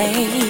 face 0.00 0.49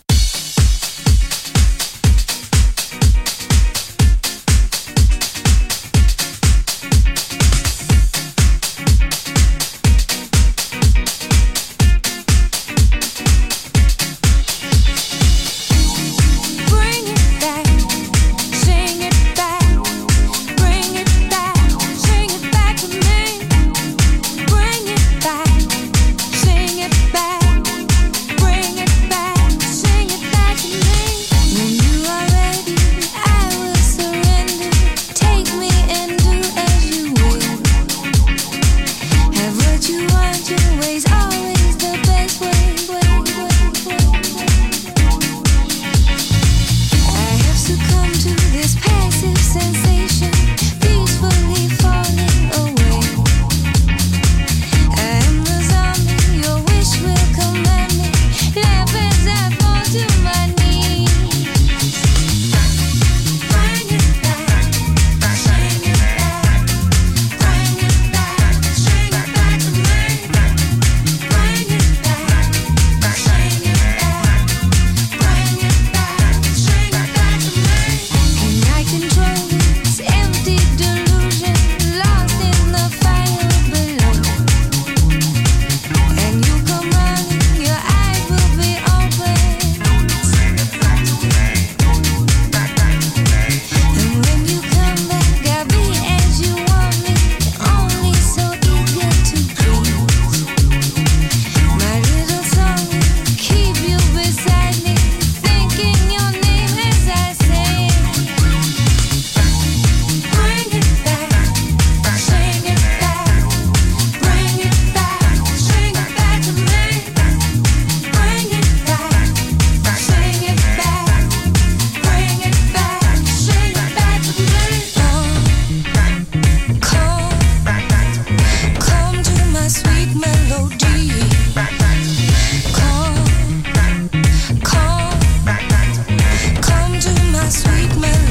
sweet 137.51 137.93
melody. 137.99 138.30